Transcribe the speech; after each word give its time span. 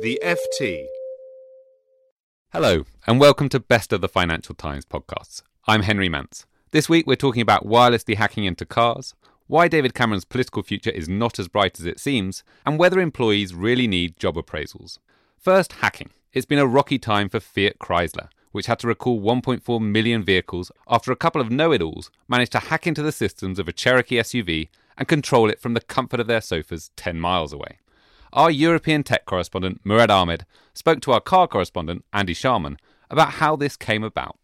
The 0.00 0.20
FT. 0.22 0.86
Hello, 2.52 2.84
and 3.08 3.18
welcome 3.18 3.48
to 3.48 3.58
Best 3.58 3.92
of 3.92 4.00
the 4.00 4.08
Financial 4.08 4.54
Times 4.54 4.86
podcasts. 4.86 5.42
I'm 5.66 5.82
Henry 5.82 6.08
Mance. 6.08 6.46
This 6.70 6.88
week 6.88 7.04
we're 7.04 7.16
talking 7.16 7.42
about 7.42 7.66
wirelessly 7.66 8.14
hacking 8.14 8.44
into 8.44 8.64
cars, 8.64 9.16
why 9.48 9.66
David 9.66 9.94
Cameron's 9.94 10.24
political 10.24 10.62
future 10.62 10.90
is 10.90 11.08
not 11.08 11.40
as 11.40 11.48
bright 11.48 11.80
as 11.80 11.84
it 11.84 11.98
seems, 11.98 12.44
and 12.64 12.78
whether 12.78 13.00
employees 13.00 13.56
really 13.56 13.88
need 13.88 14.20
job 14.20 14.36
appraisals. 14.36 15.00
First, 15.36 15.72
hacking. 15.72 16.10
It's 16.32 16.46
been 16.46 16.60
a 16.60 16.66
rocky 16.66 17.00
time 17.00 17.28
for 17.28 17.40
Fiat 17.40 17.80
Chrysler, 17.80 18.28
which 18.52 18.66
had 18.66 18.78
to 18.78 18.86
recall 18.86 19.20
1.4 19.20 19.80
million 19.80 20.22
vehicles 20.22 20.70
after 20.86 21.10
a 21.10 21.16
couple 21.16 21.40
of 21.40 21.50
know 21.50 21.72
it 21.72 21.82
alls 21.82 22.12
managed 22.28 22.52
to 22.52 22.60
hack 22.60 22.86
into 22.86 23.02
the 23.02 23.10
systems 23.10 23.58
of 23.58 23.66
a 23.66 23.72
Cherokee 23.72 24.18
SUV 24.18 24.68
and 24.96 25.08
control 25.08 25.50
it 25.50 25.60
from 25.60 25.74
the 25.74 25.80
comfort 25.80 26.20
of 26.20 26.28
their 26.28 26.40
sofas 26.40 26.92
10 26.94 27.18
miles 27.18 27.52
away. 27.52 27.78
Our 28.32 28.50
European 28.50 29.02
tech 29.02 29.24
correspondent, 29.24 29.80
Murad 29.84 30.10
Ahmed, 30.10 30.44
spoke 30.74 31.00
to 31.02 31.12
our 31.12 31.20
car 31.20 31.48
correspondent, 31.48 32.04
Andy 32.12 32.34
Sharman, 32.34 32.78
about 33.10 33.32
how 33.32 33.56
this 33.56 33.76
came 33.76 34.04
about. 34.04 34.36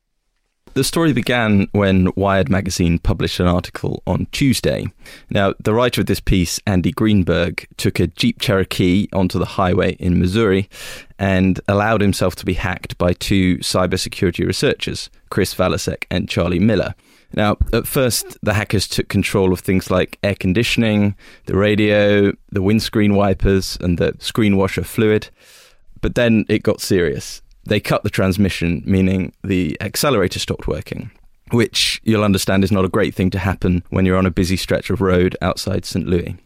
The 0.75 0.83
story 0.83 1.13
began 1.13 1.69
when 1.71 2.09
Wired 2.17 2.49
magazine 2.49 2.99
published 2.99 3.39
an 3.39 3.47
article 3.47 4.03
on 4.09 4.27
Tuesday. 4.33 4.87
Now, 5.31 5.55
the 5.63 5.73
writer 5.73 6.01
of 6.01 6.09
this 6.09 6.19
piece, 6.19 6.59
Andy 6.67 6.91
Greenberg, 6.91 7.69
took 7.77 8.01
a 8.01 8.09
Jeep 8.09 8.41
Cherokee 8.41 9.07
onto 9.13 9.39
the 9.39 9.45
highway 9.45 9.93
in 10.01 10.19
Missouri 10.19 10.69
and 11.17 11.61
allowed 11.69 12.01
himself 12.01 12.35
to 12.37 12.45
be 12.45 12.55
hacked 12.55 12.99
by 12.99 13.13
two 13.13 13.59
cybersecurity 13.59 14.45
researchers, 14.45 15.11
Chris 15.31 15.55
Valasek 15.55 16.07
and 16.11 16.29
Charlie 16.29 16.59
Miller. 16.59 16.97
Now, 17.37 17.57
at 17.73 17.87
first, 17.87 18.39
the 18.43 18.55
hackers 18.55 18.87
took 18.87 19.09
control 19.09 19.53
of 19.53 19.61
things 19.61 19.91
like 19.91 20.19
air 20.23 20.37
conditioning, 20.37 21.17
the 21.47 21.57
radio, 21.57 22.33
the 22.51 22.63
windscreen 22.63 23.15
wipers, 23.15 23.77
and 23.81 23.99
the 23.99 24.15
screen 24.21 24.57
washer 24.57 24.85
fluid. 24.85 25.31
But 26.01 26.15
then 26.15 26.45
it 26.49 26.63
got 26.63 26.81
serious. 26.81 27.43
They 27.65 27.81
cut 27.81 28.05
the 28.05 28.11
transmission, 28.11 28.83
meaning 28.87 29.33
the 29.43 29.77
accelerator 29.81 30.39
stopped 30.39 30.69
working, 30.69 31.11
which 31.51 32.01
you'll 32.05 32.23
understand 32.23 32.63
is 32.63 32.71
not 32.71 32.85
a 32.85 32.91
great 32.91 33.15
thing 33.15 33.31
to 33.31 33.39
happen 33.39 33.83
when 33.91 34.07
you're 34.07 34.19
on 34.19 34.27
a 34.27 34.31
busy 34.31 34.57
stretch 34.57 34.91
of 34.91 35.01
road 35.01 35.37
outside 35.43 35.85
St. 35.85 36.07
Louis. 36.07 36.37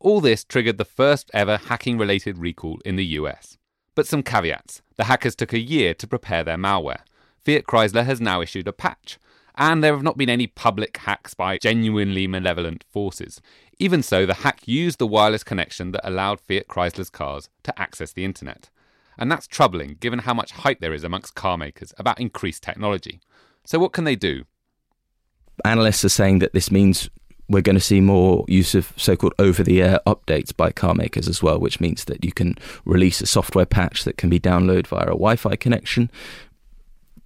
All 0.00 0.20
this 0.20 0.44
triggered 0.44 0.76
the 0.76 0.84
first 0.84 1.30
ever 1.32 1.56
hacking 1.56 1.96
related 1.96 2.36
recall 2.36 2.78
in 2.84 2.96
the 2.96 3.06
US. 3.06 3.56
But 3.94 4.06
some 4.06 4.22
caveats. 4.22 4.82
The 4.96 5.04
hackers 5.04 5.34
took 5.34 5.54
a 5.54 5.58
year 5.58 5.94
to 5.94 6.06
prepare 6.06 6.44
their 6.44 6.58
malware. 6.58 7.00
Fiat 7.44 7.64
Chrysler 7.64 8.04
has 8.04 8.20
now 8.20 8.42
issued 8.42 8.68
a 8.68 8.72
patch 8.72 9.18
and 9.56 9.82
there 9.82 9.92
have 9.94 10.02
not 10.02 10.16
been 10.16 10.30
any 10.30 10.46
public 10.46 10.96
hacks 10.98 11.34
by 11.34 11.58
genuinely 11.58 12.26
malevolent 12.26 12.84
forces. 12.90 13.40
Even 13.78 14.02
so, 14.02 14.26
the 14.26 14.34
hack 14.34 14.66
used 14.66 14.98
the 14.98 15.06
wireless 15.06 15.44
connection 15.44 15.92
that 15.92 16.08
allowed 16.08 16.40
Fiat 16.40 16.68
Chrysler's 16.68 17.10
cars 17.10 17.48
to 17.62 17.78
access 17.80 18.12
the 18.12 18.24
internet. 18.24 18.70
And 19.16 19.30
that's 19.30 19.46
troubling 19.46 19.96
given 20.00 20.20
how 20.20 20.34
much 20.34 20.52
hype 20.52 20.80
there 20.80 20.94
is 20.94 21.04
amongst 21.04 21.34
car 21.34 21.56
makers 21.56 21.92
about 21.98 22.20
increased 22.20 22.62
technology. 22.62 23.20
So, 23.64 23.78
what 23.78 23.92
can 23.92 24.04
they 24.04 24.16
do? 24.16 24.44
Analysts 25.64 26.04
are 26.04 26.08
saying 26.08 26.40
that 26.40 26.52
this 26.52 26.70
means 26.70 27.08
we're 27.48 27.62
going 27.62 27.76
to 27.76 27.80
see 27.80 28.00
more 28.00 28.44
use 28.48 28.74
of 28.74 28.92
so 28.96 29.16
called 29.16 29.34
over 29.38 29.62
the 29.62 29.82
air 29.82 30.00
updates 30.06 30.56
by 30.56 30.72
car 30.72 30.94
makers 30.94 31.28
as 31.28 31.42
well, 31.42 31.58
which 31.60 31.80
means 31.80 32.06
that 32.06 32.24
you 32.24 32.32
can 32.32 32.56
release 32.84 33.20
a 33.20 33.26
software 33.26 33.66
patch 33.66 34.04
that 34.04 34.16
can 34.16 34.30
be 34.30 34.40
downloaded 34.40 34.86
via 34.86 35.04
a 35.04 35.08
Wi 35.08 35.36
Fi 35.36 35.56
connection, 35.56 36.10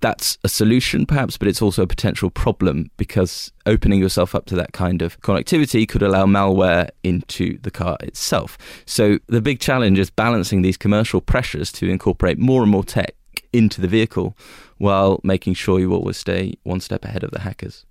that's 0.01 0.39
a 0.45 0.49
solution 0.49 1.07
perhaps, 1.07 1.37
but 1.37 1.49
it's 1.49 1.63
also 1.63 1.83
a 1.83 1.87
potential 1.87 2.31
problem 2.31 2.91
because 2.97 3.53
opening 3.67 4.01
yourself 4.01 4.35
up 4.35 4.47
to 4.47 4.55
that 4.57 4.73
kind 4.73 5.03
of 5.03 5.21
connectivity 5.21 5.89
could 5.89 6.03
allow 6.03 6.25
malware 6.25 6.89
into 7.03 7.59
the 7.61 7.71
car 7.71 7.97
itself. 8.01 8.57
So 8.87 9.19
the 9.27 9.41
big 9.41 9.61
challenge 9.61 9.99
is 9.99 10.11
balancing 10.11 10.63
these 10.63 10.77
commercial 10.77 11.21
pressures 11.21 11.73
to 11.73 11.89
incorporate 11.89 12.39
more 12.39 12.63
and 12.63 12.71
more 12.71 12.85
tech 12.85 13.15
into 13.53 13.81
the 13.81 13.89
vehicle 13.89 14.37
while 14.79 15.21
making 15.25 15.55
sure 15.55 15.81
you 15.81 15.93
always 15.93 16.17
stay 16.17 16.55
one 16.63 16.81
step 16.81 17.05
ahead 17.05 17.25
of 17.25 17.31
the 17.31 17.41
hackers. 17.41 17.85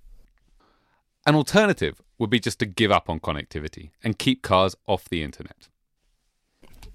An 1.26 1.34
alternative 1.34 2.00
would 2.18 2.30
be 2.30 2.40
just 2.40 2.58
to 2.60 2.66
give 2.66 2.90
up 2.90 3.10
on 3.10 3.20
connectivity 3.20 3.90
and 4.02 4.18
keep 4.18 4.42
cars 4.42 4.74
off 4.86 5.08
the 5.08 5.22
internet. 5.22 5.68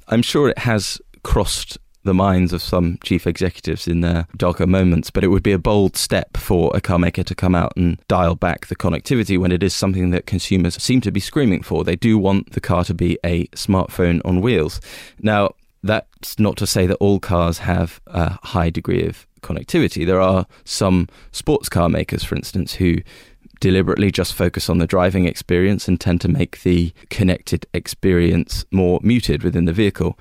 I'm 0.08 0.22
sure 0.22 0.50
it 0.50 0.60
has 0.60 1.02
crossed 1.24 1.78
the 2.04 2.14
minds 2.14 2.54
of 2.54 2.62
some 2.62 2.98
chief 3.04 3.26
executives 3.26 3.88
in 3.88 4.02
their 4.02 4.28
darker 4.38 4.68
moments, 4.68 5.10
but 5.10 5.24
it 5.24 5.28
would 5.28 5.44
be 5.44 5.52
a 5.52 5.60
bold 5.60 5.96
step 5.96 6.38
for 6.38 6.72
a 6.76 6.82
car 6.82 7.00
maker 7.00 7.24
to 7.24 7.36
come 7.36 7.56
out 7.56 7.74
and 7.76 8.00
dial 8.08 8.36
back 8.36 8.68
the 8.68 8.76
connectivity 8.76 9.40
when 9.40 9.52
it 9.52 9.64
is 9.64 9.74
something 9.74 10.12
that 10.12 10.26
consumers 10.26 10.82
seem 10.82 11.02
to 11.02 11.12
be 11.12 11.20
screaming 11.20 11.64
for. 11.64 11.84
They 11.84 11.96
do 11.96 12.18
want 12.18 12.52
the 12.52 12.62
car 12.62 12.84
to 12.86 12.94
be 12.94 13.18
a 13.26 13.48
smartphone 13.48 14.22
on 14.26 14.42
wheels. 14.42 14.82
Now, 15.20 15.56
that's 15.82 16.40
not 16.40 16.58
to 16.58 16.68
say 16.68 16.88
that 16.88 16.96
all 16.96 17.20
cars 17.20 17.60
have 17.60 18.00
a 18.08 18.38
high 18.48 18.70
degree 18.70 19.06
of 19.06 19.28
connectivity. 19.42 20.06
There 20.06 20.22
are 20.22 20.46
some 20.64 21.10
sports 21.32 21.70
car 21.70 21.90
makers, 21.90 22.24
for 22.24 22.36
instance, 22.36 22.76
who 22.76 22.98
deliberately 23.60 24.12
just 24.12 24.34
focus 24.34 24.70
on 24.70 24.78
the 24.78 24.88
driving 24.88 25.26
experience 25.26 25.88
and 25.88 26.00
tend 26.00 26.20
to 26.22 26.28
make 26.28 26.64
the 26.64 26.94
connected 27.10 27.66
experience 27.74 28.66
more 28.72 29.00
muted 29.04 29.44
within 29.44 29.66
the 29.66 29.74
vehicle. 29.74 30.18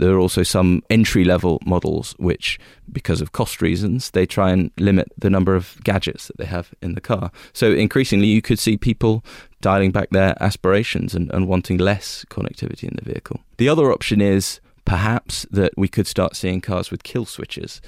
There 0.00 0.14
are 0.14 0.18
also 0.18 0.42
some 0.42 0.82
entry 0.88 1.24
level 1.24 1.60
models 1.66 2.14
which, 2.18 2.58
because 2.90 3.20
of 3.20 3.32
cost 3.32 3.60
reasons, 3.60 4.10
they 4.12 4.24
try 4.24 4.50
and 4.50 4.70
limit 4.78 5.12
the 5.18 5.28
number 5.28 5.54
of 5.54 5.76
gadgets 5.84 6.26
that 6.26 6.38
they 6.38 6.46
have 6.46 6.72
in 6.80 6.94
the 6.94 7.02
car. 7.02 7.30
So 7.52 7.72
increasingly, 7.72 8.26
you 8.26 8.40
could 8.40 8.58
see 8.58 8.78
people 8.78 9.22
dialing 9.60 9.90
back 9.92 10.08
their 10.08 10.42
aspirations 10.42 11.14
and, 11.14 11.30
and 11.32 11.46
wanting 11.46 11.76
less 11.76 12.24
connectivity 12.30 12.84
in 12.84 12.96
the 12.96 13.04
vehicle. 13.04 13.40
The 13.58 13.68
other 13.68 13.92
option 13.92 14.22
is 14.22 14.60
perhaps 14.86 15.44
that 15.50 15.74
we 15.76 15.86
could 15.86 16.06
start 16.06 16.34
seeing 16.34 16.62
cars 16.62 16.90
with 16.90 17.02
kill 17.02 17.26
switches. 17.26 17.82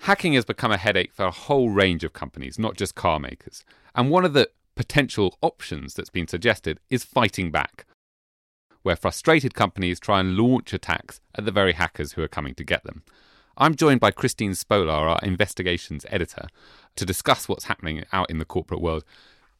Hacking 0.00 0.34
has 0.34 0.44
become 0.44 0.70
a 0.70 0.76
headache 0.76 1.14
for 1.14 1.24
a 1.24 1.30
whole 1.30 1.70
range 1.70 2.04
of 2.04 2.12
companies, 2.12 2.58
not 2.58 2.76
just 2.76 2.94
car 2.94 3.18
makers. 3.18 3.64
And 3.94 4.10
one 4.10 4.26
of 4.26 4.34
the 4.34 4.50
potential 4.74 5.38
options 5.40 5.94
that's 5.94 6.10
been 6.10 6.28
suggested 6.28 6.78
is 6.90 7.04
fighting 7.04 7.50
back 7.50 7.86
where 8.82 8.96
frustrated 8.96 9.54
companies 9.54 10.00
try 10.00 10.20
and 10.20 10.36
launch 10.36 10.72
attacks 10.72 11.20
at 11.34 11.44
the 11.44 11.52
very 11.52 11.72
hackers 11.72 12.12
who 12.12 12.22
are 12.22 12.28
coming 12.28 12.54
to 12.54 12.64
get 12.64 12.84
them. 12.84 13.02
I'm 13.56 13.74
joined 13.74 14.00
by 14.00 14.12
Christine 14.12 14.54
Spolar, 14.54 15.08
our 15.08 15.20
investigations 15.22 16.06
editor, 16.08 16.46
to 16.96 17.04
discuss 17.04 17.48
what's 17.48 17.64
happening 17.64 18.04
out 18.12 18.30
in 18.30 18.38
the 18.38 18.44
corporate 18.44 18.80
world. 18.80 19.04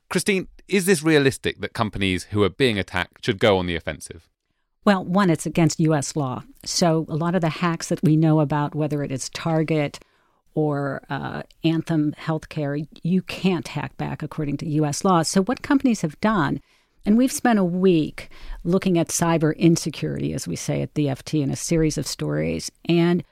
Christine, 0.09 0.49
is 0.69 0.87
this 0.87 1.03
realistic 1.03 1.61
that 1.61 1.73
companies 1.73 2.25
who 2.25 2.43
are 2.43 2.49
being 2.49 2.79
attacked 2.79 3.25
should 3.25 3.39
go 3.39 3.59
on 3.59 3.67
the 3.67 3.77
offensive? 3.77 4.29
Well, 4.85 5.05
one, 5.05 5.29
it's 5.29 5.47
against 5.47 5.81
U.S. 5.81 6.17
law. 6.17 6.45
So 6.65 7.05
a 7.09 7.17
lot 7.17 7.35
of 7.35 7.41
the 7.41 7.49
hacks 7.49 7.89
that 7.89 8.03
we 8.03 8.17
know 8.17 8.41
about, 8.41 8.75
whether 8.75 9.03
it 9.03 9.13
is 9.13 9.29
Target 9.31 9.99
or 10.55 11.03
uh, 11.11 11.43
Anthem 11.63 12.15
Healthcare, 12.19 12.87
you 13.03 13.23
can't 13.23 13.69
hack 13.69 13.97
back 13.97 14.23
according 14.23 14.57
to 14.59 14.69
U.S. 14.71 15.05
law. 15.05 15.23
So 15.23 15.43
what 15.43 15.63
companies 15.63 16.01
have 16.03 16.19
done 16.21 16.61
and 17.05 17.17
we've 17.17 17.33
spent 17.33 17.59
a 17.59 17.65
week 17.65 18.31
looking 18.65 18.99
at 18.99 19.09
cyber 19.09 19.57
insecurity, 19.57 20.33
as 20.33 20.47
we 20.47 20.57
say 20.57 20.83
at 20.83 20.95
the 20.95 21.07
FT, 21.07 21.43
in 21.43 21.51
a 21.51 21.57
series 21.57 21.99
of 21.99 22.07
stories. 22.07 22.71
And 22.87 23.25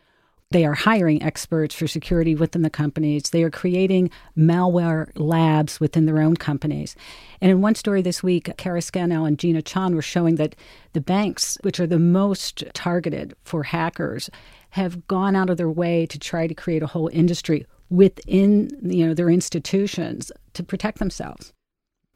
they 0.52 0.64
are 0.64 0.74
hiring 0.74 1.22
experts 1.22 1.74
for 1.74 1.88
security 1.88 2.34
within 2.34 2.62
the 2.62 2.70
companies. 2.70 3.30
They 3.30 3.42
are 3.42 3.50
creating 3.50 4.10
malware 4.38 5.10
labs 5.16 5.80
within 5.80 6.06
their 6.06 6.20
own 6.20 6.36
companies. 6.36 6.94
And 7.40 7.50
in 7.50 7.60
one 7.60 7.74
story 7.74 8.00
this 8.00 8.22
week, 8.22 8.56
Kara 8.56 8.80
Scannell 8.80 9.24
and 9.24 9.38
Gina 9.38 9.60
Chon 9.60 9.96
were 9.96 10.02
showing 10.02 10.36
that 10.36 10.54
the 10.92 11.00
banks, 11.00 11.58
which 11.62 11.80
are 11.80 11.86
the 11.86 11.98
most 11.98 12.62
targeted 12.74 13.34
for 13.42 13.64
hackers, 13.64 14.30
have 14.70 15.06
gone 15.08 15.34
out 15.34 15.50
of 15.50 15.56
their 15.56 15.70
way 15.70 16.06
to 16.06 16.18
try 16.18 16.46
to 16.46 16.54
create 16.54 16.82
a 16.82 16.86
whole 16.86 17.10
industry 17.12 17.66
within 17.90 18.70
you 18.82 19.06
know 19.06 19.14
their 19.14 19.30
institutions 19.30 20.30
to 20.54 20.62
protect 20.62 20.98
themselves. 20.98 21.52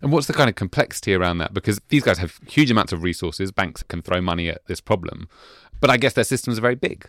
And 0.02 0.12
what's 0.12 0.26
the 0.26 0.32
kind 0.32 0.48
of 0.48 0.56
complexity 0.56 1.14
around 1.14 1.38
that? 1.38 1.52
Because 1.52 1.80
these 1.88 2.02
guys 2.02 2.18
have 2.18 2.38
huge 2.46 2.70
amounts 2.70 2.92
of 2.92 3.02
resources. 3.02 3.52
Banks 3.52 3.82
can 3.82 4.02
throw 4.02 4.20
money 4.20 4.48
at 4.48 4.64
this 4.66 4.80
problem. 4.80 5.28
But 5.80 5.90
I 5.90 5.96
guess 5.96 6.14
their 6.14 6.24
systems 6.24 6.58
are 6.58 6.62
very 6.62 6.74
big. 6.74 7.08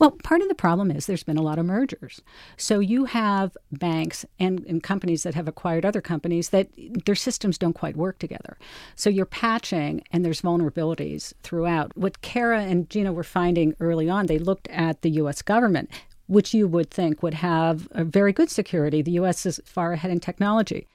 Well, 0.00 0.12
part 0.12 0.40
of 0.40 0.48
the 0.48 0.54
problem 0.54 0.90
is 0.90 1.04
there's 1.04 1.22
been 1.22 1.36
a 1.36 1.42
lot 1.42 1.58
of 1.58 1.66
mergers. 1.66 2.22
So 2.56 2.80
you 2.80 3.04
have 3.04 3.54
banks 3.70 4.24
and, 4.38 4.64
and, 4.66 4.82
companies 4.82 5.24
that 5.24 5.34
have 5.34 5.46
acquired 5.46 5.84
other 5.84 6.00
companies 6.00 6.48
that 6.48 6.68
their 7.04 7.14
systems 7.14 7.58
don't 7.58 7.74
quite 7.74 7.98
work 7.98 8.18
together. 8.18 8.56
So 8.96 9.10
you're 9.10 9.26
patching 9.26 10.02
and 10.10 10.24
there's 10.24 10.40
vulnerabilities 10.40 11.34
throughout. 11.42 11.94
What 11.98 12.22
Kara 12.22 12.62
and 12.62 12.88
Gina 12.88 13.12
were 13.12 13.22
finding 13.22 13.74
early 13.78 14.08
on, 14.08 14.24
they 14.24 14.38
looked 14.38 14.68
at 14.68 15.02
the 15.02 15.10
US 15.22 15.42
government, 15.42 15.90
which 16.28 16.54
you 16.54 16.66
would 16.66 16.90
think 16.90 17.22
would 17.22 17.34
have 17.34 17.86
a 17.90 18.02
very 18.02 18.32
good 18.32 18.48
security. 18.48 19.02
The 19.02 19.18
US 19.20 19.44
is 19.44 19.60
far 19.66 19.92
ahead 19.92 20.10
in 20.10 20.18
technology. 20.20 20.86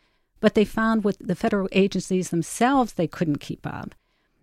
But 0.46 0.54
they 0.54 0.64
found 0.64 1.04
with 1.04 1.18
the 1.18 1.34
federal 1.34 1.68
agencies 1.72 2.30
themselves, 2.30 2.94
they 2.94 3.08
couldn't 3.08 3.40
keep 3.40 3.66
up. 3.66 3.96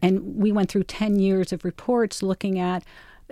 And 0.03 0.35
we 0.35 0.51
went 0.51 0.69
through 0.69 0.83
10 0.83 1.21
years 1.21 1.53
of 1.53 1.65
reports 1.65 2.25
looking 2.25 2.59
at, 2.59 2.83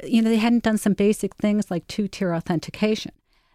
you 0.05 0.23
know, 0.23 0.31
they 0.31 0.37
hadn't 0.37 0.63
done 0.63 0.79
some 0.79 0.93
basic 0.93 1.35
things 1.35 1.69
like 1.69 1.89
two 1.89 2.07
tier 2.07 2.33
authentication. 2.33 3.11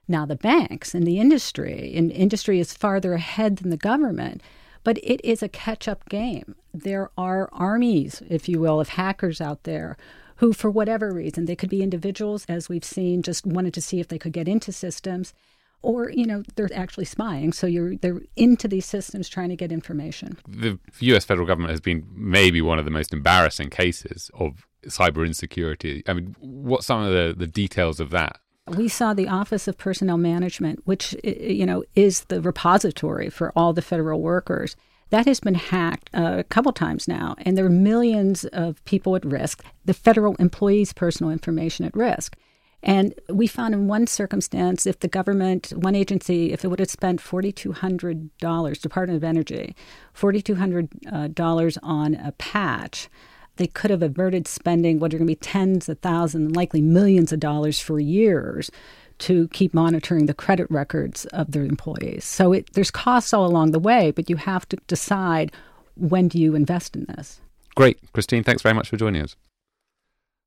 Now, 0.05 0.25
the 0.25 0.35
banks 0.35 0.93
and 0.93 1.07
the 1.07 1.17
industry, 1.17 1.93
and 1.95 2.11
industry 2.11 2.59
is 2.59 2.73
farther 2.73 3.13
ahead 3.13 3.55
than 3.55 3.69
the 3.69 3.77
government, 3.77 4.41
but 4.83 4.97
it 4.97 5.23
is 5.23 5.41
a 5.41 5.47
catch 5.47 5.87
up 5.87 6.09
game. 6.09 6.53
There 6.73 7.09
are 7.17 7.47
armies, 7.53 8.21
if 8.29 8.49
you 8.49 8.59
will, 8.59 8.81
of 8.81 8.89
hackers 8.89 9.39
out 9.39 9.63
there 9.63 9.95
who, 10.39 10.51
for 10.51 10.69
whatever 10.69 11.13
reason, 11.13 11.45
they 11.45 11.55
could 11.55 11.69
be 11.69 11.81
individuals, 11.81 12.45
as 12.49 12.67
we've 12.67 12.83
seen, 12.83 13.21
just 13.21 13.45
wanted 13.45 13.73
to 13.75 13.81
see 13.81 14.01
if 14.01 14.09
they 14.09 14.19
could 14.19 14.33
get 14.33 14.49
into 14.49 14.73
systems, 14.73 15.33
or 15.81 16.09
you 16.09 16.25
know 16.25 16.43
they're 16.55 16.69
actually 16.73 17.05
spying. 17.05 17.53
So 17.53 17.67
you're 17.67 17.95
they're 17.97 18.21
into 18.35 18.67
these 18.67 18.85
systems 18.85 19.29
trying 19.29 19.49
to 19.49 19.55
get 19.55 19.71
information. 19.71 20.37
The 20.47 20.79
U.S. 20.99 21.25
federal 21.25 21.47
government 21.47 21.71
has 21.71 21.81
been 21.81 22.05
maybe 22.13 22.61
one 22.61 22.79
of 22.79 22.85
the 22.85 22.91
most 22.91 23.13
embarrassing 23.13 23.69
cases 23.69 24.31
of 24.33 24.65
cyber 24.87 25.25
insecurity. 25.25 26.03
I 26.07 26.13
mean, 26.13 26.35
what's 26.39 26.85
some 26.85 27.01
of 27.01 27.11
the, 27.11 27.33
the 27.35 27.47
details 27.47 27.99
of 27.99 28.11
that? 28.11 28.39
We 28.67 28.87
saw 28.87 29.13
the 29.13 29.27
Office 29.27 29.67
of 29.67 29.77
Personnel 29.77 30.17
Management, 30.17 30.81
which 30.85 31.15
you 31.23 31.65
know 31.65 31.83
is 31.95 32.25
the 32.25 32.41
repository 32.41 33.29
for 33.29 33.51
all 33.55 33.73
the 33.73 33.81
federal 33.81 34.21
workers. 34.21 34.75
That 35.11 35.27
has 35.27 35.39
been 35.39 35.55
hacked 35.55 36.09
a 36.13 36.43
couple 36.45 36.71
times 36.73 37.07
now, 37.07 37.35
and 37.37 37.55
there 37.55 37.65
are 37.65 37.69
millions 37.69 38.43
of 38.45 38.83
people 38.85 39.15
at 39.15 39.23
risk. 39.23 39.63
The 39.85 39.93
federal 39.93 40.35
employees' 40.37 40.93
personal 40.93 41.31
information 41.31 41.85
at 41.85 41.95
risk. 41.95 42.35
And 42.83 43.13
we 43.29 43.47
found 43.47 43.73
in 43.73 43.87
one 43.87 44.05
circumstance, 44.05 44.85
if 44.85 44.99
the 44.99 45.07
government, 45.07 45.73
one 45.75 45.95
agency, 45.95 46.53
if 46.53 46.63
it 46.63 46.67
would 46.67 46.79
have 46.79 46.89
spent 46.89 47.19
$4,200, 47.19 48.81
Department 48.81 49.17
of 49.17 49.23
Energy, 49.23 49.75
$4,200 50.15 51.77
uh, 51.77 51.79
on 51.81 52.15
a 52.15 52.31
patch, 52.33 53.09
they 53.57 53.67
could 53.67 53.91
have 53.91 54.03
averted 54.03 54.47
spending 54.47 54.99
what 54.99 55.13
are 55.13 55.17
going 55.17 55.27
to 55.27 55.31
be 55.31 55.35
tens 55.35 55.89
of 55.89 55.99
thousands, 55.99 56.55
likely 56.55 56.81
millions 56.81 57.31
of 57.31 57.39
dollars 57.39 57.79
for 57.79 57.99
years 57.99 58.69
to 59.17 59.47
keep 59.49 59.73
monitoring 59.73 60.25
the 60.25 60.33
credit 60.33 60.67
records 60.69 61.25
of 61.27 61.51
their 61.51 61.63
employees. 61.63 62.25
So 62.25 62.51
it, 62.51 62.73
there's 62.73 62.91
costs 62.91 63.33
all 63.33 63.45
along 63.45 63.71
the 63.71 63.79
way, 63.79 64.11
but 64.11 64.29
you 64.29 64.35
have 64.35 64.67
to 64.69 64.77
decide 64.87 65.51
when 65.95 66.27
do 66.27 66.37
you 66.37 66.55
invest 66.55 66.95
in 66.95 67.05
this. 67.05 67.39
Great. 67.75 67.97
Christine, 68.13 68.43
thanks 68.43 68.61
very 68.61 68.75
much 68.75 68.89
for 68.89 68.97
joining 68.97 69.21
us. 69.21 69.35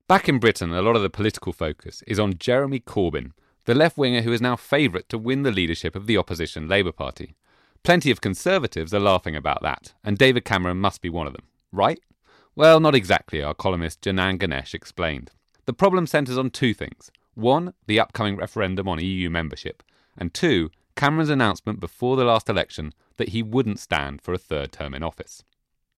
Back 0.09 0.27
in 0.27 0.39
Britain, 0.39 0.73
a 0.73 0.81
lot 0.81 0.97
of 0.97 1.03
the 1.03 1.11
political 1.11 1.53
focus 1.53 2.03
is 2.07 2.19
on 2.19 2.39
Jeremy 2.39 2.81
Corbyn, 2.81 3.33
the 3.67 3.75
left 3.75 3.99
winger 3.99 4.23
who 4.23 4.33
is 4.33 4.41
now 4.41 4.57
favourite 4.57 5.07
to 5.11 5.19
win 5.19 5.43
the 5.43 5.53
leadership 5.53 5.95
of 5.95 6.07
the 6.07 6.17
opposition 6.17 6.67
Labour 6.67 6.93
Party. 6.93 7.37
Plenty 7.83 8.11
of 8.11 8.23
Conservatives 8.23 8.95
are 8.95 9.01
laughing 9.01 9.37
about 9.37 9.61
that, 9.61 9.93
and 10.03 10.17
David 10.17 10.47
Cameron 10.47 10.79
must 10.79 11.03
be 11.03 11.11
one 11.11 11.27
of 11.27 11.35
them, 11.35 11.45
right? 11.73 12.01
Well, 12.57 12.81
not 12.81 12.95
exactly, 12.95 13.43
our 13.43 13.53
columnist 13.53 14.01
Janan 14.01 14.39
Ganesh 14.39 14.73
explained. 14.73 15.33
The 15.67 15.75
problem 15.75 16.07
centres 16.07 16.39
on 16.39 16.49
two 16.49 16.73
things. 16.73 17.11
One, 17.35 17.75
the 17.87 18.01
upcoming 18.01 18.37
referendum 18.37 18.89
on 18.89 19.05
EU 19.05 19.29
membership, 19.29 19.83
and 20.17 20.33
two, 20.33 20.71
Cameron's 20.97 21.29
announcement 21.29 21.81
before 21.81 22.17
the 22.17 22.25
last 22.25 22.49
election 22.49 22.95
that 23.19 23.29
he 23.29 23.43
wouldn't 23.43 23.79
stand 23.79 24.23
for 24.23 24.33
a 24.33 24.39
third 24.39 24.73
term 24.73 24.95
in 24.95 25.03
office. 25.03 25.45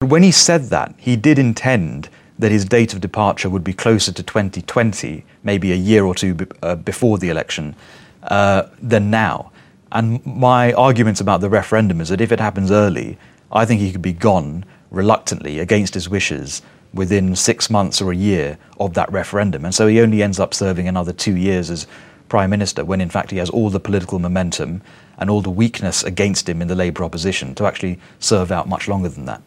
When 0.00 0.24
he 0.24 0.32
said 0.32 0.64
that, 0.70 0.96
he 0.98 1.14
did 1.14 1.38
intend 1.38 2.08
that 2.40 2.50
his 2.50 2.64
date 2.64 2.94
of 2.94 3.00
departure 3.00 3.48
would 3.48 3.64
be 3.64 3.72
closer 3.72 4.12
to 4.12 4.22
2020, 4.22 5.25
maybe 5.42 5.72
a 5.72 5.76
year 5.76 6.04
or 6.04 6.14
two 6.14 6.37
uh, 6.62 6.75
before 6.75 7.19
the 7.19 7.28
election, 7.28 7.76
uh, 8.25 8.64
than 8.81 9.10
now. 9.10 9.52
And 9.92 10.25
my 10.25 10.72
argument 10.72 11.20
about 11.20 11.40
the 11.40 11.50
referendum 11.50 12.00
is 12.00 12.08
that 12.08 12.20
if 12.20 12.32
it 12.32 12.40
happens 12.40 12.70
early, 12.70 13.19
I 13.52 13.64
think 13.64 13.81
he 13.81 13.92
could 13.92 14.02
be 14.02 14.12
gone 14.12 14.64
reluctantly, 14.90 15.58
against 15.58 15.94
his 15.94 16.08
wishes, 16.08 16.62
within 16.92 17.37
six 17.37 17.70
months 17.70 18.00
or 18.00 18.10
a 18.10 18.16
year 18.16 18.58
of 18.78 18.94
that 18.94 19.10
referendum. 19.12 19.64
And 19.64 19.75
so 19.75 19.86
he 19.86 20.00
only 20.00 20.22
ends 20.22 20.40
up 20.40 20.52
serving 20.54 20.88
another 20.88 21.12
two 21.12 21.36
years 21.36 21.70
as 21.70 21.86
Prime 22.28 22.50
Minister 22.50 22.84
when, 22.84 23.00
in 23.00 23.10
fact, 23.10 23.31
he 23.31 23.36
has 23.38 23.50
all 23.50 23.70
the 23.70 23.81
political 23.81 24.19
momentum 24.19 24.82
and 25.19 25.31
all 25.31 25.43
the 25.43 25.50
weakness 25.50 26.02
against 26.02 26.48
him 26.48 26.62
in 26.62 26.69
the 26.69 26.75
Labour 26.75 27.04
opposition 27.04 27.54
to 27.56 27.66
actually 27.66 27.98
serve 28.19 28.50
out 28.50 28.69
much 28.69 28.88
longer 28.88 29.08
than 29.08 29.26
that. 29.26 29.43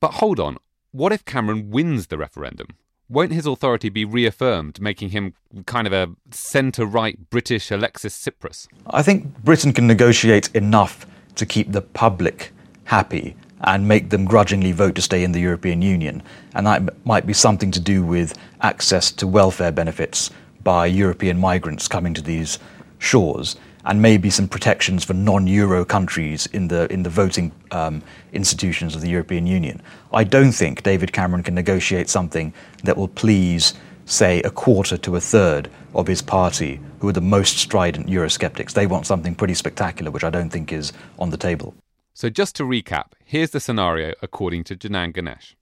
But 0.00 0.14
hold 0.14 0.38
on. 0.38 0.58
What 0.92 1.12
if 1.12 1.24
Cameron 1.24 1.70
wins 1.70 2.08
the 2.08 2.18
referendum? 2.18 2.66
Won't 3.08 3.32
his 3.32 3.46
authority 3.46 3.88
be 3.90 4.04
reaffirmed, 4.04 4.80
making 4.80 5.10
him 5.10 5.34
kind 5.64 5.86
of 5.86 5.92
a 5.92 6.08
centre 6.32 6.84
right 6.84 7.30
British 7.30 7.70
Alexis 7.70 8.16
Tsipras? 8.16 8.66
I 8.88 9.02
think 9.02 9.38
Britain 9.44 9.72
can 9.72 9.86
negotiate 9.86 10.50
enough 10.52 11.06
to 11.36 11.46
keep 11.46 11.70
the 11.70 11.80
public 11.80 12.50
happy 12.84 13.36
and 13.60 13.86
make 13.86 14.10
them 14.10 14.24
grudgingly 14.24 14.72
vote 14.72 14.96
to 14.96 15.02
stay 15.02 15.22
in 15.22 15.30
the 15.30 15.38
European 15.38 15.80
Union. 15.80 16.24
And 16.56 16.66
that 16.66 17.06
might 17.06 17.24
be 17.24 17.34
something 17.34 17.70
to 17.70 17.80
do 17.80 18.02
with 18.02 18.36
access 18.60 19.12
to 19.12 19.28
welfare 19.28 19.70
benefits 19.70 20.30
by 20.64 20.86
European 20.86 21.38
migrants 21.38 21.86
coming 21.86 22.14
to 22.14 22.22
these 22.22 22.58
shores, 22.98 23.54
and 23.84 24.02
maybe 24.02 24.30
some 24.30 24.48
protections 24.48 25.04
for 25.04 25.14
non-euro 25.14 25.84
countries 25.84 26.46
in 26.46 26.68
the 26.68 26.90
in 26.92 27.02
the 27.02 27.10
voting 27.10 27.52
um, 27.70 28.02
institutions 28.32 28.94
of 28.94 29.00
the 29.00 29.08
European 29.08 29.46
Union. 29.46 29.80
I 30.12 30.24
don't 30.24 30.52
think 30.52 30.82
David 30.82 31.12
Cameron 31.12 31.42
can 31.42 31.54
negotiate 31.54 32.08
something 32.08 32.52
that 32.84 32.96
will 32.96 33.08
please, 33.08 33.74
say, 34.06 34.42
a 34.42 34.50
quarter 34.50 34.96
to 34.98 35.16
a 35.16 35.20
third 35.20 35.70
of 35.94 36.06
his 36.06 36.22
party, 36.22 36.80
who 37.00 37.08
are 37.08 37.12
the 37.12 37.20
most 37.20 37.58
strident 37.58 38.06
Eurosceptics. 38.06 38.72
They 38.72 38.86
want 38.86 39.06
something 39.06 39.34
pretty 39.34 39.54
spectacular, 39.54 40.10
which 40.10 40.24
I 40.24 40.30
don't 40.30 40.50
think 40.50 40.72
is 40.72 40.92
on 41.18 41.30
the 41.30 41.36
table. 41.36 41.74
So, 42.14 42.28
just 42.28 42.54
to 42.56 42.64
recap, 42.64 43.12
here's 43.24 43.50
the 43.50 43.60
scenario 43.60 44.12
according 44.20 44.64
to 44.64 44.76
Janan 44.76 45.14
Ganesh. 45.14 45.56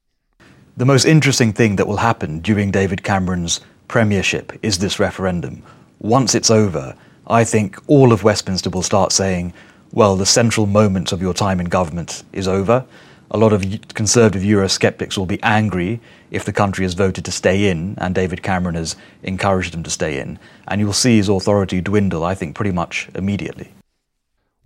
The 0.76 0.86
most 0.86 1.04
interesting 1.04 1.52
thing 1.52 1.76
that 1.76 1.86
will 1.86 1.98
happen 1.98 2.40
during 2.40 2.70
David 2.70 3.02
Cameron's 3.02 3.60
premiership 3.88 4.52
is 4.62 4.78
this 4.78 4.98
referendum. 5.00 5.62
Once 5.98 6.34
it's 6.34 6.50
over, 6.50 6.94
I 7.28 7.44
think 7.44 7.78
all 7.86 8.12
of 8.12 8.24
Westminster 8.24 8.70
will 8.70 8.82
start 8.82 9.12
saying, 9.12 9.52
well, 9.92 10.16
the 10.16 10.26
central 10.26 10.66
moment 10.66 11.12
of 11.12 11.22
your 11.22 11.34
time 11.34 11.60
in 11.60 11.66
government 11.66 12.24
is 12.32 12.48
over. 12.48 12.86
A 13.30 13.38
lot 13.38 13.52
of 13.52 13.64
conservative 13.94 14.42
Eurosceptics 14.42 15.18
will 15.18 15.26
be 15.26 15.42
angry 15.42 16.00
if 16.30 16.44
the 16.44 16.52
country 16.52 16.84
has 16.84 16.94
voted 16.94 17.24
to 17.26 17.30
stay 17.30 17.70
in 17.70 17.94
and 17.98 18.14
David 18.14 18.42
Cameron 18.42 18.74
has 18.74 18.96
encouraged 19.22 19.74
them 19.74 19.82
to 19.82 19.90
stay 19.90 20.18
in. 20.18 20.38
And 20.66 20.80
you'll 20.80 20.92
see 20.94 21.18
his 21.18 21.28
authority 21.28 21.80
dwindle, 21.80 22.24
I 22.24 22.34
think, 22.34 22.56
pretty 22.56 22.72
much 22.72 23.08
immediately 23.14 23.72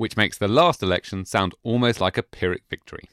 which 0.02 0.16
makes 0.16 0.36
the 0.36 0.48
last 0.48 0.82
election 0.82 1.24
sound 1.24 1.54
almost 1.62 2.00
like 2.00 2.18
a 2.18 2.24
Pyrrhic 2.24 2.64
victory. 2.68 3.08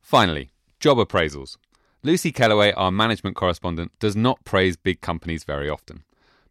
Finally, 0.00 0.48
job 0.80 0.96
appraisals. 0.96 1.58
Lucy 2.02 2.32
Kellaway, 2.32 2.72
our 2.78 2.90
management 2.90 3.36
correspondent, 3.36 3.92
does 3.98 4.16
not 4.16 4.42
praise 4.44 4.76
big 4.76 5.02
companies 5.02 5.44
very 5.44 5.68
often. 5.68 6.02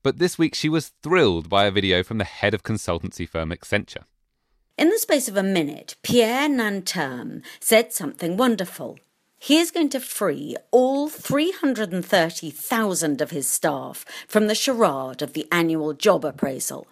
But 0.07 0.19
this 0.19 0.37
week 0.37 0.55
she 0.55 0.69
was 0.69 0.93
thrilled 1.03 1.49
by 1.49 1.65
a 1.65 1.69
video 1.69 2.01
from 2.01 2.17
the 2.17 2.23
head 2.23 2.53
of 2.53 2.63
consultancy 2.63 3.27
firm 3.27 3.49
Accenture. 3.49 4.05
In 4.77 4.89
the 4.89 4.99
space 4.99 5.27
of 5.27 5.35
a 5.35 5.43
minute, 5.43 5.97
Pierre 6.01 6.47
Nanterme 6.47 7.41
said 7.59 7.91
something 7.91 8.37
wonderful. 8.37 8.97
He 9.37 9.57
is 9.57 9.69
going 9.69 9.89
to 9.89 9.99
free 9.99 10.55
all 10.71 11.09
330,000 11.09 13.21
of 13.21 13.31
his 13.31 13.49
staff 13.49 14.05
from 14.29 14.47
the 14.47 14.55
charade 14.55 15.21
of 15.21 15.33
the 15.33 15.45
annual 15.51 15.91
job 15.91 16.23
appraisal. 16.23 16.87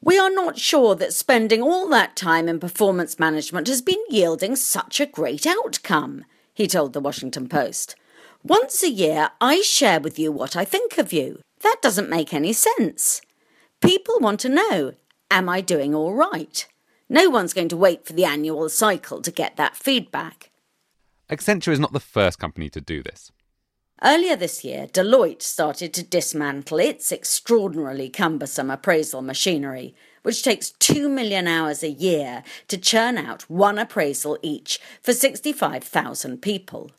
We 0.00 0.18
are 0.18 0.30
not 0.30 0.58
sure 0.58 0.94
that 0.94 1.12
spending 1.12 1.60
all 1.60 1.86
that 1.90 2.16
time 2.16 2.48
in 2.48 2.60
performance 2.60 3.18
management 3.18 3.68
has 3.68 3.82
been 3.82 4.02
yielding 4.08 4.56
such 4.56 5.00
a 5.00 5.06
great 5.06 5.46
outcome, 5.46 6.24
he 6.54 6.66
told 6.66 6.94
the 6.94 7.00
Washington 7.00 7.46
Post. 7.46 7.94
Once 8.42 8.82
a 8.82 8.90
year, 8.90 9.30
I 9.40 9.60
share 9.60 10.00
with 10.00 10.18
you 10.18 10.32
what 10.32 10.56
I 10.56 10.64
think 10.64 10.98
of 10.98 11.12
you. 11.12 11.40
That 11.60 11.76
doesn't 11.82 12.08
make 12.08 12.32
any 12.32 12.52
sense. 12.52 13.20
People 13.80 14.18
want 14.18 14.40
to 14.40 14.48
know 14.48 14.94
Am 15.32 15.48
I 15.48 15.60
doing 15.60 15.94
all 15.94 16.12
right? 16.12 16.66
No 17.08 17.30
one's 17.30 17.52
going 17.52 17.68
to 17.68 17.76
wait 17.76 18.04
for 18.04 18.14
the 18.14 18.24
annual 18.24 18.68
cycle 18.68 19.22
to 19.22 19.30
get 19.30 19.56
that 19.56 19.76
feedback. 19.76 20.50
Accenture 21.30 21.72
is 21.72 21.78
not 21.78 21.92
the 21.92 22.00
first 22.00 22.40
company 22.40 22.68
to 22.70 22.80
do 22.80 23.00
this. 23.00 23.30
Earlier 24.02 24.34
this 24.34 24.64
year, 24.64 24.86
Deloitte 24.88 25.42
started 25.42 25.94
to 25.94 26.02
dismantle 26.02 26.80
its 26.80 27.12
extraordinarily 27.12 28.08
cumbersome 28.08 28.70
appraisal 28.70 29.22
machinery, 29.22 29.94
which 30.22 30.42
takes 30.42 30.72
2 30.80 31.08
million 31.08 31.46
hours 31.46 31.84
a 31.84 31.90
year 31.90 32.42
to 32.66 32.78
churn 32.78 33.18
out 33.18 33.42
one 33.48 33.78
appraisal 33.78 34.36
each 34.42 34.80
for 35.00 35.12
65,000 35.12 36.42
people. 36.42 36.90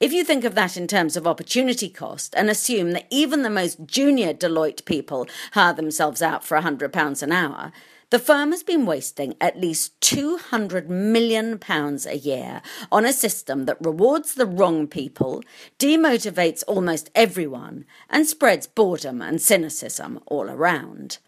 If 0.00 0.14
you 0.14 0.24
think 0.24 0.44
of 0.44 0.54
that 0.54 0.78
in 0.78 0.86
terms 0.86 1.14
of 1.14 1.26
opportunity 1.26 1.90
cost 1.90 2.34
and 2.34 2.48
assume 2.48 2.92
that 2.92 3.06
even 3.10 3.42
the 3.42 3.50
most 3.50 3.84
junior 3.84 4.32
Deloitte 4.32 4.86
people 4.86 5.28
hire 5.52 5.74
themselves 5.74 6.22
out 6.22 6.42
for 6.42 6.58
£100 6.58 7.22
an 7.22 7.32
hour, 7.32 7.70
the 8.08 8.18
firm 8.18 8.50
has 8.52 8.62
been 8.62 8.86
wasting 8.86 9.36
at 9.42 9.60
least 9.60 10.00
£200 10.00 10.88
million 10.88 11.60
a 11.68 12.14
year 12.16 12.62
on 12.90 13.04
a 13.04 13.12
system 13.12 13.66
that 13.66 13.76
rewards 13.78 14.34
the 14.34 14.46
wrong 14.46 14.86
people, 14.86 15.42
demotivates 15.78 16.64
almost 16.66 17.10
everyone, 17.14 17.84
and 18.08 18.26
spreads 18.26 18.66
boredom 18.66 19.20
and 19.20 19.42
cynicism 19.42 20.18
all 20.24 20.48
around. 20.48 21.18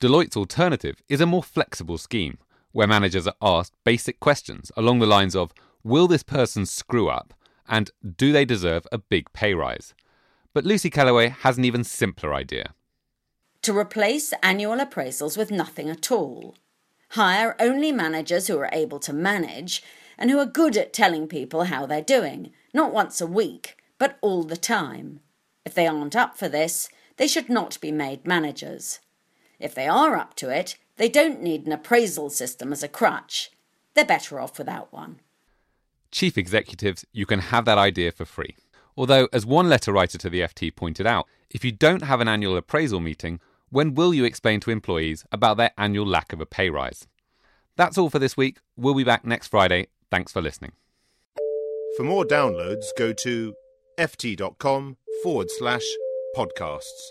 Deloitte's 0.00 0.36
alternative 0.36 1.02
is 1.08 1.22
a 1.22 1.26
more 1.26 1.42
flexible 1.42 1.96
scheme 1.96 2.36
where 2.72 2.86
managers 2.86 3.26
are 3.26 3.34
asked 3.40 3.72
basic 3.84 4.20
questions 4.20 4.70
along 4.76 4.98
the 4.98 5.06
lines 5.06 5.34
of 5.34 5.54
Will 5.82 6.06
this 6.06 6.22
person 6.22 6.66
screw 6.66 7.08
up? 7.08 7.32
And 7.68 7.90
Do 8.16 8.32
they 8.32 8.44
deserve 8.44 8.86
a 8.90 8.98
big 8.98 9.32
pay 9.32 9.54
rise? 9.54 9.94
But 10.52 10.64
Lucy 10.64 10.90
Kellaway 10.90 11.28
has 11.28 11.58
an 11.58 11.64
even 11.64 11.84
simpler 11.84 12.32
idea 12.32 12.74
to 13.66 13.76
replace 13.76 14.32
annual 14.44 14.76
appraisals 14.76 15.36
with 15.36 15.50
nothing 15.50 15.90
at 15.90 16.12
all. 16.12 16.54
Hire 17.10 17.56
only 17.58 17.90
managers 17.90 18.46
who 18.46 18.56
are 18.58 18.70
able 18.72 19.00
to 19.00 19.12
manage 19.12 19.82
and 20.16 20.30
who 20.30 20.38
are 20.38 20.46
good 20.46 20.76
at 20.76 20.92
telling 20.92 21.26
people 21.26 21.64
how 21.64 21.84
they're 21.84 22.00
doing, 22.00 22.52
not 22.72 22.92
once 22.92 23.20
a 23.20 23.26
week, 23.26 23.76
but 23.98 24.18
all 24.20 24.44
the 24.44 24.56
time. 24.56 25.18
If 25.64 25.74
they 25.74 25.88
aren't 25.88 26.14
up 26.14 26.38
for 26.38 26.48
this, 26.48 26.88
they 27.16 27.26
should 27.26 27.48
not 27.48 27.80
be 27.80 27.90
made 27.90 28.24
managers. 28.24 29.00
If 29.58 29.74
they 29.74 29.88
are 29.88 30.14
up 30.14 30.34
to 30.36 30.48
it, 30.48 30.76
they 30.96 31.08
don't 31.08 31.42
need 31.42 31.66
an 31.66 31.72
appraisal 31.72 32.30
system 32.30 32.72
as 32.72 32.84
a 32.84 32.88
crutch. 32.88 33.50
They're 33.94 34.04
better 34.04 34.38
off 34.38 34.58
without 34.58 34.92
one. 34.92 35.18
Chief 36.16 36.38
executives, 36.38 37.04
you 37.12 37.26
can 37.26 37.40
have 37.40 37.66
that 37.66 37.76
idea 37.76 38.10
for 38.10 38.24
free. 38.24 38.56
Although, 38.96 39.28
as 39.34 39.44
one 39.44 39.68
letter 39.68 39.92
writer 39.92 40.16
to 40.16 40.30
the 40.30 40.40
FT 40.40 40.74
pointed 40.74 41.06
out, 41.06 41.26
if 41.50 41.62
you 41.62 41.72
don't 41.72 42.04
have 42.04 42.22
an 42.22 42.26
annual 42.26 42.56
appraisal 42.56 43.00
meeting, 43.00 43.38
when 43.68 43.92
will 43.92 44.14
you 44.14 44.24
explain 44.24 44.60
to 44.60 44.70
employees 44.70 45.26
about 45.30 45.58
their 45.58 45.72
annual 45.76 46.06
lack 46.06 46.32
of 46.32 46.40
a 46.40 46.46
pay 46.46 46.70
rise? 46.70 47.06
That's 47.76 47.98
all 47.98 48.08
for 48.08 48.18
this 48.18 48.34
week. 48.34 48.60
We'll 48.78 48.94
be 48.94 49.04
back 49.04 49.26
next 49.26 49.48
Friday. 49.48 49.88
Thanks 50.10 50.32
for 50.32 50.40
listening. 50.40 50.72
For 51.98 52.02
more 52.02 52.24
downloads, 52.24 52.86
go 52.96 53.12
to 53.12 53.54
ft.com 53.98 54.96
forward 55.22 55.50
slash 55.50 55.84
podcasts. 56.34 57.10